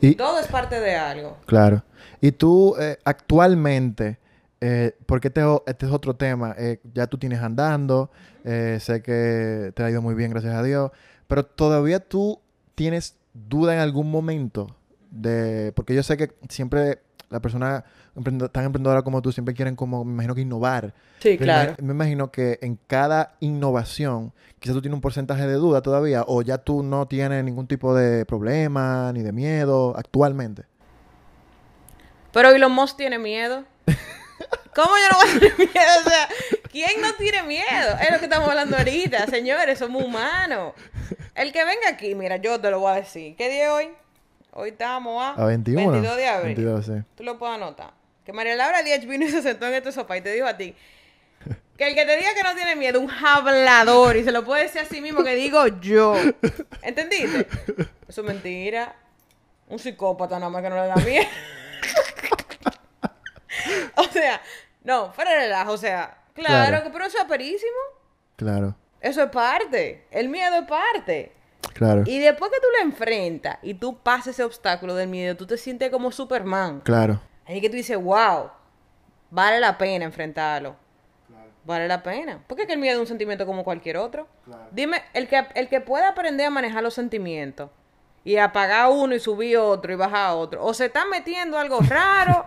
Y, 0.00 0.14
Todo 0.14 0.38
es 0.38 0.46
parte 0.46 0.78
de 0.80 0.94
algo. 0.96 1.38
claro. 1.46 1.82
Y 2.20 2.32
tú, 2.32 2.74
eh, 2.78 2.98
actualmente, 3.04 4.18
eh, 4.60 4.96
porque 5.06 5.28
este, 5.28 5.42
este 5.66 5.86
es 5.86 5.92
otro 5.92 6.14
tema, 6.16 6.54
eh, 6.58 6.80
ya 6.94 7.06
tú 7.06 7.18
tienes 7.18 7.40
andando, 7.40 8.10
sé 8.44 9.02
que 9.02 9.72
te 9.74 9.82
ha 9.82 9.90
ido 9.90 10.00
muy 10.02 10.14
bien, 10.14 10.30
gracias 10.30 10.54
a 10.54 10.62
Dios, 10.62 10.90
pero 11.26 11.44
todavía 11.44 12.00
tú 12.00 12.40
tienes 12.74 13.16
duda 13.32 13.74
en 13.74 13.80
algún 13.80 14.10
momento 14.10 14.74
de... 15.14 15.72
Porque 15.72 15.94
yo 15.94 16.02
sé 16.02 16.16
que 16.16 16.32
siempre 16.48 17.00
la 17.30 17.40
persona 17.40 17.84
tan 18.52 18.64
emprendedora 18.64 19.02
como 19.02 19.20
tú 19.20 19.32
siempre 19.32 19.54
quieren 19.54 19.74
como, 19.74 20.04
me 20.04 20.12
imagino 20.12 20.34
que 20.34 20.42
innovar. 20.42 20.94
Sí, 21.18 21.36
Pero 21.38 21.44
claro. 21.44 21.74
Me 21.82 21.92
imagino 21.92 22.30
que 22.30 22.58
en 22.62 22.78
cada 22.86 23.34
innovación, 23.40 24.32
quizás 24.60 24.74
tú 24.74 24.82
tienes 24.82 24.94
un 24.94 25.00
porcentaje 25.00 25.46
de 25.46 25.54
duda 25.54 25.82
todavía, 25.82 26.24
o 26.26 26.42
ya 26.42 26.58
tú 26.58 26.82
no 26.82 27.06
tienes 27.06 27.42
ningún 27.42 27.66
tipo 27.66 27.94
de 27.94 28.24
problema 28.24 29.12
ni 29.12 29.22
de 29.22 29.32
miedo 29.32 29.94
actualmente. 29.96 30.64
Pero 32.32 32.50
Elon 32.50 32.72
Musk 32.72 32.96
tiene 32.96 33.18
miedo. 33.18 33.64
¿Cómo 34.74 34.90
yo 34.96 35.08
no 35.10 35.18
voy 35.18 35.28
a 35.28 35.40
tener 35.40 35.58
miedo? 35.58 35.90
O 36.04 36.08
sea, 36.08 36.28
¿quién 36.70 37.00
no 37.00 37.12
tiene 37.14 37.42
miedo? 37.44 37.96
Es 38.00 38.10
lo 38.12 38.18
que 38.18 38.24
estamos 38.24 38.48
hablando 38.48 38.76
ahorita, 38.76 39.26
señores, 39.26 39.78
somos 39.78 40.04
humanos. 40.04 40.74
El 41.34 41.52
que 41.52 41.64
venga 41.64 41.88
aquí, 41.88 42.14
mira, 42.14 42.36
yo 42.36 42.60
te 42.60 42.70
lo 42.70 42.80
voy 42.80 42.92
a 42.92 42.96
decir. 42.96 43.34
¿Qué 43.36 43.48
día 43.48 43.64
es 43.64 43.70
hoy? 43.70 44.03
Hoy 44.56 44.70
estamos 44.70 45.22
a, 45.22 45.30
A 45.42 45.46
21. 45.46 45.90
22 45.90 46.16
de 46.16 46.28
abril. 46.28 46.54
22, 46.56 46.86
sí. 46.86 46.92
Tú 47.16 47.24
lo 47.24 47.38
puedes 47.38 47.56
anotar. 47.56 47.92
Que 48.24 48.32
María 48.32 48.54
Laura 48.56 48.82
Díaz 48.82 49.04
vino 49.04 49.24
y 49.26 49.30
se 49.30 49.42
sentó 49.42 49.66
en 49.66 49.74
este 49.74 49.92
sofá 49.92 50.16
y 50.16 50.20
te 50.20 50.32
dijo 50.32 50.46
a 50.46 50.56
ti 50.56 50.74
que 51.76 51.88
el 51.88 51.94
que 51.94 52.06
te 52.06 52.16
diga 52.16 52.34
que 52.34 52.42
no 52.42 52.54
tiene 52.54 52.76
miedo, 52.76 53.00
un 53.00 53.10
hablador, 53.10 54.16
y 54.16 54.24
se 54.24 54.32
lo 54.32 54.44
puede 54.44 54.62
decir 54.62 54.80
a 54.80 54.84
sí 54.84 55.00
mismo 55.00 55.24
que 55.24 55.34
digo 55.34 55.66
yo. 55.80 56.14
¿Entendiste? 56.82 57.46
Eso 58.08 58.20
es 58.20 58.26
mentira. 58.26 58.94
Un 59.68 59.78
psicópata 59.78 60.38
nada 60.38 60.50
más 60.50 60.62
que 60.62 60.70
no 60.70 60.76
le 60.76 60.86
da 60.86 60.96
miedo. 60.96 61.24
o 63.96 64.04
sea, 64.04 64.40
no, 64.84 65.12
fuera 65.12 65.32
de 65.32 65.36
relajo, 65.38 65.72
o 65.72 65.78
sea, 65.78 66.18
claro, 66.34 66.68
Claro. 66.68 66.84
que 66.84 66.90
pero 66.90 67.06
eso 67.06 67.18
es 67.18 67.24
perísimo. 67.24 67.72
Claro, 68.36 68.76
Eso 69.00 69.22
es 69.22 69.30
parte. 69.30 70.06
El 70.10 70.28
miedo 70.28 70.56
es 70.56 70.68
parte. 70.68 71.32
Claro, 71.74 72.04
Y 72.06 72.18
después 72.18 72.50
que 72.50 72.58
tú 72.60 72.66
lo 72.78 72.84
enfrentas 72.84 73.58
y 73.62 73.74
tú 73.74 73.98
pasas 73.98 74.28
ese 74.28 74.44
obstáculo 74.44 74.94
del 74.94 75.08
miedo, 75.08 75.36
tú 75.36 75.46
te 75.46 75.58
sientes 75.58 75.90
como 75.90 76.10
Superman. 76.10 76.80
claro. 76.80 77.20
Ahí 77.46 77.60
que 77.60 77.68
tú 77.68 77.76
dices, 77.76 78.02
wow, 78.02 78.50
vale 79.30 79.60
la 79.60 79.76
pena 79.76 80.06
enfrentarlo. 80.06 80.76
Vale 81.66 81.88
la 81.88 82.02
pena. 82.02 82.42
Porque 82.46 82.62
es 82.62 82.66
que 82.66 82.74
el 82.74 82.78
miedo 82.78 82.94
es 82.94 83.00
un 83.00 83.06
sentimiento 83.06 83.46
como 83.46 83.64
cualquier 83.64 83.96
otro. 83.96 84.26
Dime, 84.70 85.02
el 85.12 85.28
que, 85.28 85.46
el 85.54 85.68
que 85.68 85.80
pueda 85.80 86.10
aprender 86.10 86.46
a 86.46 86.50
manejar 86.50 86.82
los 86.82 86.94
sentimientos 86.94 87.70
y 88.24 88.36
apagar 88.36 88.90
uno 88.90 89.14
y 89.14 89.20
subir 89.20 89.58
otro 89.58 89.92
y 89.92 89.96
bajar 89.96 90.34
otro, 90.34 90.64
o 90.64 90.72
se 90.72 90.86
está 90.86 91.04
metiendo 91.04 91.58
algo 91.58 91.80
raro, 91.80 92.46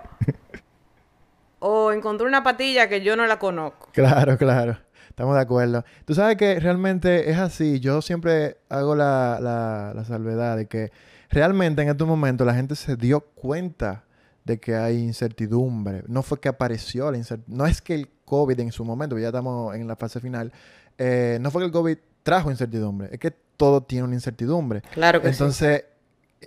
o 1.59 1.91
encontró 1.91 2.27
una 2.27 2.43
patilla 2.43 2.89
que 2.89 3.01
yo 3.01 3.15
no 3.15 3.25
la 3.27 3.37
conozco. 3.37 3.89
Claro, 3.91 4.37
claro. 4.37 4.79
Estamos 5.17 5.33
de 5.33 5.41
acuerdo. 5.41 5.83
Tú 6.05 6.13
sabes 6.13 6.37
que 6.37 6.59
realmente 6.59 7.31
es 7.31 7.39
así. 7.39 7.79
Yo 7.79 8.03
siempre 8.03 8.57
hago 8.69 8.93
la, 8.95 9.39
la, 9.41 9.91
la 9.95 10.05
salvedad 10.05 10.55
de 10.57 10.67
que 10.67 10.91
realmente 11.31 11.81
en 11.81 11.89
estos 11.89 12.07
momentos 12.07 12.45
la 12.45 12.53
gente 12.53 12.75
se 12.75 12.95
dio 12.97 13.21
cuenta 13.21 14.03
de 14.45 14.59
que 14.59 14.75
hay 14.75 14.99
incertidumbre. 14.99 16.03
No 16.07 16.21
fue 16.21 16.39
que 16.39 16.47
apareció 16.49 17.09
la 17.11 17.17
incertidumbre. 17.17 17.57
No 17.57 17.65
es 17.65 17.81
que 17.81 17.95
el 17.95 18.09
COVID 18.25 18.59
en 18.59 18.71
su 18.71 18.85
momento, 18.85 19.17
ya 19.17 19.29
estamos 19.29 19.73
en 19.75 19.87
la 19.87 19.95
fase 19.95 20.19
final, 20.19 20.51
eh, 20.99 21.39
no 21.41 21.49
fue 21.49 21.63
que 21.63 21.65
el 21.65 21.71
COVID 21.71 21.97
trajo 22.21 22.51
incertidumbre. 22.51 23.09
Es 23.11 23.17
que 23.19 23.31
todo 23.31 23.81
tiene 23.81 24.03
una 24.03 24.13
incertidumbre. 24.13 24.81
Claro 24.93 25.19
que 25.19 25.29
Entonces, 25.29 25.85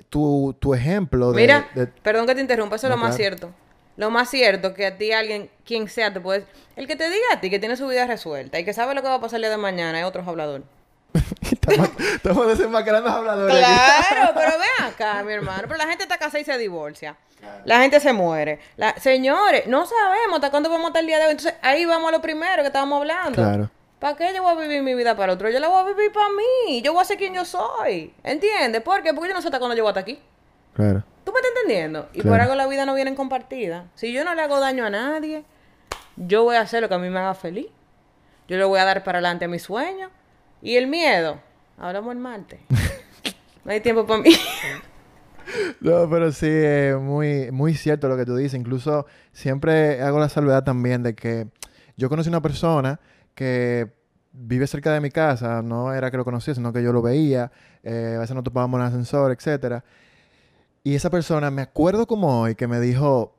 tu, 0.09 0.55
tu 0.61 0.75
ejemplo 0.75 1.31
sí. 1.33 1.37
de... 1.39 1.43
Mira, 1.43 1.67
de- 1.75 1.89
perdón 1.89 2.25
que 2.29 2.37
te 2.37 2.41
interrumpa, 2.41 2.77
eso 2.77 2.87
es 2.87 2.91
No, 2.91 2.97
lo 2.97 3.03
más 3.03 3.17
claro. 3.17 3.37
cierto. 3.37 3.55
Lo 3.97 4.11
más 4.11 4.31
cierto 4.31 4.73
que 4.75 4.87
a 4.87 4.97
ti 4.97 5.13
alguien, 5.13 5.51
quien 5.65 5.89
sea, 5.89 6.13
te 6.13 6.21
puede... 6.21 6.47
El 6.77 6.87
que 6.87 6.97
te 6.97 7.11
diga 7.11 7.27
a 7.33 7.41
ti 7.41 7.51
que 7.51 7.59
tiene 7.59 7.77
su 7.77 7.87
vida 7.87 8.07
resuelta 8.07 8.59
y 8.59 8.65
que 8.65 8.73
sabe 8.73 8.95
lo 8.95 9.03
que 9.03 9.09
va 9.09 9.17
a 9.17 9.21
pasar 9.21 9.37
el 9.37 9.43
día 9.43 9.51
de 9.51 9.57
mañana 9.57 10.01
es 10.01 10.07
otro 10.07 10.23
hablador. 10.27 10.63
estamos, 11.43 11.91
estamos 11.99 12.47
desenmascarando 12.47 13.11
habladores. 13.11 13.57
Claro, 13.57 14.33
pero 14.35 14.53
ven 14.53 14.87
acá, 14.87 15.23
mi 15.23 15.33
hermano. 15.33 15.63
Pero 15.67 15.77
la 15.77 15.87
gente 15.87 16.05
está 16.05 16.19
casada 16.19 16.41
y 16.41 16.45
se 16.45 16.57
divorcia. 16.57 17.17
La 17.65 17.81
gente 17.81 18.01
se 18.01 18.13
muere. 18.13 18.61
La... 18.77 18.95
Señores, 18.99 19.67
no 19.67 19.87
sabemos 19.87 20.37
hasta 20.37 20.51
cuándo 20.51 20.69
vamos 20.69 20.87
a 20.87 20.89
estar 20.89 21.01
el 21.01 21.07
día 21.07 21.19
de 21.19 21.25
hoy. 21.25 21.31
Entonces, 21.33 21.55
ahí 21.63 21.85
vamos 21.85 22.09
a 22.09 22.13
lo 22.13 22.21
primero 22.21 22.63
que 22.63 22.67
estábamos 22.67 23.01
hablando. 23.01 23.43
Claro. 23.43 23.71
¿Para 23.99 24.17
qué 24.17 24.33
yo 24.35 24.43
voy 24.43 24.53
a 24.53 24.61
vivir 24.61 24.83
mi 24.83 24.95
vida 24.95 25.15
para 25.15 25.35
otro? 25.35 25.51
Yo 25.51 25.59
la 25.59 25.69
voy 25.69 25.81
a 25.81 25.85
vivir 25.85 26.11
para 26.13 26.29
mí. 26.31 26.81
Yo 26.83 26.93
voy 26.93 27.03
a 27.03 27.05
ser 27.05 27.19
quien 27.19 27.35
yo 27.35 27.45
soy. 27.45 28.15
¿Entiendes? 28.23 28.83
¿Por 28.83 29.03
qué? 29.03 29.13
Porque 29.13 29.29
yo 29.29 29.35
no 29.35 29.43
sé 29.43 29.49
hasta 29.49 29.59
cuándo 29.59 29.77
yo 29.77 29.83
voy 29.83 29.91
a 29.91 29.93
estar 29.93 30.03
aquí. 30.03 30.19
Claro. 30.75 31.05
¿Tú 31.41 31.47
me 31.47 31.49
estás 31.49 31.63
entendiendo? 31.63 32.09
Y 32.13 32.21
Claro. 32.21 32.31
por 32.31 32.41
algo 32.41 32.55
la 32.55 32.67
vida 32.67 32.87
no 32.87 32.95
viene 32.95 33.15
compartida. 33.15 33.87
Si 33.95 34.13
yo 34.13 34.25
no 34.25 34.35
le 34.35 34.43
hago 34.43 34.61
daño 34.61 34.85
a 34.85 34.91
nadie, 34.91 35.45
yo 36.17 36.45
voy 36.45 36.57
a 36.57 36.61
hacer 36.63 36.83
lo 36.83 36.89
que 36.89 36.95
a 36.95 36.99
mí 36.99 37.09
me 37.11 37.19
haga 37.19 37.35
feliz. 37.35 37.67
Yo 38.49 38.57
le 38.59 38.65
voy 38.65 38.81
a 38.81 38.85
dar 38.85 39.05
para 39.05 39.19
adelante 39.19 39.45
a 39.45 39.49
mis 39.49 39.63
sueños. 39.63 40.11
Y 40.63 40.77
el 40.77 40.87
miedo, 40.89 41.41
hablamos 41.79 42.13
el 42.13 42.19
martes. 42.19 42.61
no 43.65 43.73
hay 43.73 43.81
tiempo 43.81 44.07
para 44.07 44.23
mí. 44.23 44.31
No, 45.81 46.09
pero 46.09 46.31
sí, 46.31 46.47
es 46.49 46.97
muy, 46.97 47.51
muy 47.51 47.75
cierto 47.75 48.09
lo 48.09 48.17
que 48.17 48.25
tú 48.25 48.37
dices. 48.37 48.55
Incluso 48.59 49.07
siempre 49.33 50.01
hago 50.01 50.21
la 50.21 50.29
salvedad 50.29 50.63
también 50.63 51.03
de 51.03 51.15
que 51.17 51.49
yo 51.97 52.09
conocí 52.09 52.29
una 52.29 52.41
persona 52.43 53.01
que 53.35 53.91
vive 54.33 54.67
cerca 54.69 54.93
de 54.93 55.01
mi 55.01 55.11
casa. 55.11 55.61
No 55.63 55.93
era 55.93 56.11
que 56.11 56.17
lo 56.19 56.25
conocía, 56.25 56.55
sino 56.55 56.73
que 56.73 56.83
yo 56.85 56.93
lo 56.93 57.03
veía. 57.03 57.51
eh, 57.83 58.15
a 58.17 58.21
veces 58.21 58.35
nos 58.37 58.45
topábamos 58.45 58.79
en 58.79 58.83
el 58.83 58.89
ascensor, 58.89 59.33
etcétera. 59.33 59.83
Y 60.83 60.95
esa 60.95 61.11
persona, 61.11 61.51
me 61.51 61.63
acuerdo 61.63 62.07
como 62.07 62.41
hoy, 62.41 62.55
que 62.55 62.67
me 62.67 62.81
dijo, 62.81 63.35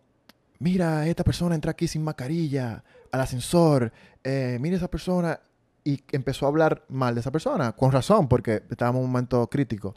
mira, 0.60 1.08
esta 1.08 1.24
persona 1.24 1.56
entra 1.56 1.72
aquí 1.72 1.88
sin 1.88 2.04
mascarilla 2.04 2.84
al 3.12 3.22
ascensor. 3.22 3.92
eh, 4.24 4.58
mira 4.62 4.78
esa 4.78 4.90
persona. 4.90 5.40
Y 5.84 6.04
empezó 6.12 6.46
a 6.46 6.50
hablar 6.50 6.86
mal 6.90 7.16
de 7.16 7.22
esa 7.22 7.32
persona, 7.32 7.72
con 7.72 7.92
razón, 7.92 8.28
porque 8.28 8.62
estábamos 8.70 9.00
en 9.00 9.06
un 9.06 9.12
momento 9.12 9.48
crítico. 9.48 9.96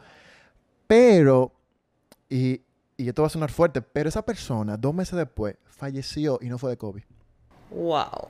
Pero 0.87 1.53
y, 2.31 2.63
y 2.97 3.09
esto 3.09 3.23
va 3.23 3.27
a 3.27 3.31
sonar 3.31 3.51
fuerte, 3.51 3.83
pero 3.83 4.09
esa 4.09 4.23
persona, 4.25 4.77
dos 4.77 4.95
meses 4.95 5.17
después, 5.17 5.57
falleció 5.69 6.39
y 6.41 6.49
no 6.49 6.59
fue 6.59 6.71
de 6.71 6.77
COVID. 6.79 7.03
wow. 7.71 8.29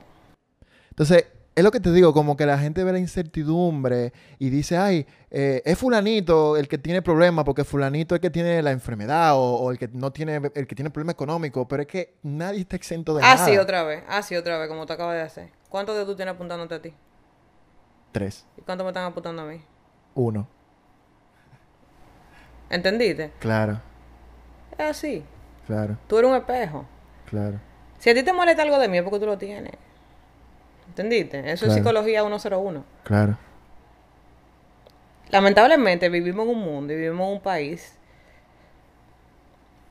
Entonces, 0.89 1.25
es 1.55 1.63
lo 1.63 1.71
que 1.71 1.79
te 1.79 1.91
digo, 1.91 2.13
como 2.13 2.35
que 2.35 2.45
la 2.45 2.57
gente 2.57 2.83
ve 2.83 2.91
la 2.91 2.99
incertidumbre 2.99 4.11
y 4.39 4.49
dice, 4.49 4.77
ay, 4.77 5.07
eh, 5.31 5.61
es 5.63 5.77
fulanito 5.77 6.57
el 6.57 6.67
que 6.67 6.77
tiene 6.77 7.01
problemas 7.01 7.45
porque 7.45 7.63
fulanito 7.63 8.13
es 8.13 8.17
el 8.17 8.21
que 8.21 8.29
tiene 8.29 8.61
la 8.61 8.71
enfermedad 8.71 9.35
o, 9.35 9.55
o 9.55 9.71
el 9.71 9.77
que 9.79 9.87
no 9.87 10.11
tiene, 10.11 10.41
el 10.53 10.67
que 10.67 10.75
tiene 10.75 10.89
problema 10.89 11.13
económico, 11.13 11.65
pero 11.67 11.81
es 11.83 11.87
que 11.87 12.15
nadie 12.23 12.59
está 12.59 12.75
exento 12.75 13.15
de 13.15 13.21
nada. 13.21 13.33
Así 13.33 13.57
otra 13.57 13.83
vez, 13.83 14.03
así 14.09 14.35
otra 14.35 14.57
vez, 14.57 14.67
como 14.67 14.85
te 14.85 14.93
acabas 14.93 15.15
de 15.15 15.21
hacer. 15.21 15.49
¿Cuántos 15.69 15.95
de 15.97 16.03
tú 16.05 16.15
tienes 16.15 16.33
apuntándote 16.35 16.75
a 16.75 16.81
ti? 16.81 16.93
Tres, 18.11 18.45
¿Y 18.57 18.61
cuántos 18.61 18.83
me 18.85 18.89
están 18.91 19.05
apuntando 19.05 19.41
a 19.41 19.45
mí? 19.45 19.61
uno, 20.13 20.47
¿Entendiste? 22.69 23.31
claro, 23.39 23.79
Es 24.77 24.85
así. 24.85 25.23
claro, 25.67 25.97
Tú 26.07 26.17
eres 26.17 26.29
un 26.31 26.37
espejo. 26.37 26.85
claro, 27.29 27.59
Si 27.99 28.09
a 28.09 28.13
ti 28.13 28.23
te 28.23 28.33
molesta 28.33 28.63
algo 28.63 28.79
de 28.79 28.87
mí 28.87 28.97
es 28.97 29.03
porque 29.03 29.19
tú 29.19 29.25
lo 29.25 29.37
tienes. 29.37 29.73
¿Entendiste? 30.87 31.39
Eso 31.39 31.51
es 31.51 31.59
Claro. 31.59 31.73
psicología 31.73 32.23
101. 32.23 32.83
claro, 33.03 33.37
Lamentablemente 35.29 36.07
vivimos 36.09 36.45
en 36.45 36.51
un 36.55 36.61
mundo 36.61 36.93
y 36.93 36.97
vivimos 36.97 37.27
en 37.27 37.33
un 37.33 37.41
país 37.41 37.97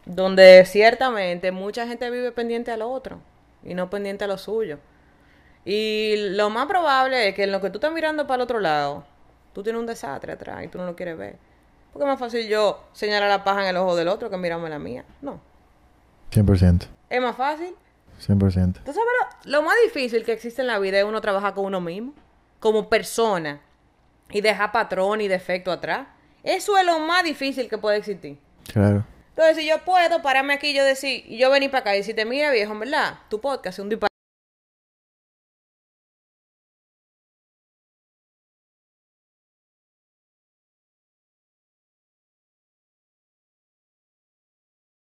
donde 0.07 0.65
ciertamente 0.67 1.51
mucha 1.51 1.87
gente 1.87 2.11
vive 2.11 2.31
pendiente 2.33 2.71
al 2.71 2.83
otro 2.83 3.19
y 3.63 3.75
no 3.75 3.91
pendiente 3.91 4.25
a 4.25 4.29
lo 4.29 4.39
suyo. 4.39 4.79
Y 5.65 6.15
lo 6.37 6.51
más 6.51 6.67
probable 6.67 7.29
es 7.29 7.35
que 7.35 7.45
en 7.45 7.53
lo 7.53 7.61
que 7.61 7.71
tú 7.71 7.79
estás 7.79 7.93
mirando 7.93 8.27
para 8.27 8.37
el 8.37 8.41
otro 8.43 8.61
lado, 8.61 9.05
tú 9.55 9.63
tienes 9.63 9.81
un 9.81 9.87
desastre 9.87 10.33
atrás 10.33 10.63
y 10.65 10.69
tú 10.69 10.79
no 10.79 10.87
lo 10.87 10.95
quieres 10.95 11.17
ver. 11.17 11.37
Porque 11.93 12.05
es 12.05 12.11
más 12.11 12.19
fácil 12.19 12.47
yo 12.49 12.85
señalar 12.93 13.29
la 13.29 13.45
paja 13.45 13.63
en 13.63 13.69
el 13.69 13.77
ojo 13.77 13.97
del 13.97 14.09
otro 14.09 14.29
que 14.31 14.37
mirarme 14.37 14.69
la 14.69 14.79
mía. 14.79 15.05
No. 15.23 15.41
100%, 16.31 16.87
Es 17.09 17.21
más 17.23 17.37
fácil 17.37 17.75
100%. 18.21 18.75
¿Tú 18.85 18.93
sabes 18.93 18.97
lo, 19.45 19.51
lo 19.51 19.63
más 19.63 19.75
difícil 19.85 20.25
que 20.25 20.33
existe 20.33 20.63
en 20.63 20.69
la 20.69 20.79
vida 20.79 20.99
es 20.99 21.05
uno 21.05 21.21
trabajar 21.21 21.55
con 21.55 21.65
uno 21.67 21.81
mismo, 21.81 22.15
como 22.61 22.89
persona, 22.89 23.61
y 24.31 24.41
dejar 24.41 24.73
patrón 24.73 25.21
y 25.21 25.29
defecto 25.29 25.71
atrás? 25.71 26.09
Eso 26.43 26.77
es 26.77 26.85
lo 26.85 26.99
más 27.01 27.25
difícil 27.25 27.69
que 27.69 27.79
puede 27.79 27.99
existir. 27.99 28.39
Claro, 28.73 29.05
Entonces, 29.31 29.57
si 29.57 29.69
yo 29.69 29.85
puedo 29.85 30.23
pararme 30.23 30.55
aquí 30.55 30.69
y 30.69 30.75
yo 30.75 30.85
decir, 30.85 31.25
y 31.27 31.39
yo 31.39 31.51
venir 31.51 31.71
para 31.71 31.81
acá 31.81 31.95
y 31.95 31.99
decirte, 31.99 32.25
mira 32.25 32.51
viejo, 32.51 32.73
en 32.73 32.81
verdad, 32.81 33.19
tu 33.29 33.41
podcast 33.41 33.79
es 33.79 33.83
un 33.83 33.89
disparate. 33.89 34.15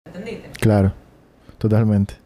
¿Entendiste? 0.06 0.50
claro, 0.60 0.92
totalmente. 1.58 2.23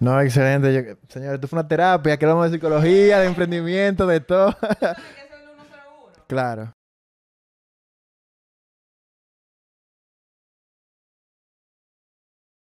No, 0.00 0.20
excelente. 0.20 0.72
Yo- 0.72 0.96
señores, 1.08 1.34
esto 1.34 1.48
fue 1.48 1.58
una 1.58 1.68
terapia, 1.68 2.16
que 2.16 2.24
hablamos 2.24 2.50
de 2.50 2.56
psicología, 2.56 3.18
de 3.20 3.26
emprendimiento, 3.26 4.06
de 4.06 4.20
todo. 4.20 4.56
claro. 6.28 6.72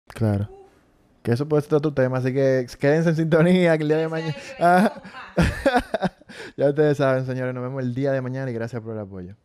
Claro. 0.09 0.49
Que 1.23 1.33
eso 1.33 1.49
puede 1.49 1.63
ser 1.63 1.75
otro 1.75 1.93
tema, 1.93 2.19
así 2.19 2.33
que 2.33 2.67
quédense 2.79 3.11
en 3.11 3.17
sintonía 3.17 3.77
que 3.77 3.83
el 3.83 3.89
día 3.89 3.99
de 3.99 4.09
mañana... 4.09 4.35
Ah. 4.61 5.03
ya 6.57 6.69
ustedes 6.71 6.97
saben, 6.99 7.27
señores, 7.27 7.55
nos 7.55 7.65
vemos 7.65 7.83
el 7.83 7.95
día 7.95 8.13
de 8.13 8.21
mañana 8.23 8.51
y 8.51 8.55
gracias 8.55 8.81
por 8.83 8.95
el 8.95 9.01
apoyo. 9.01 9.37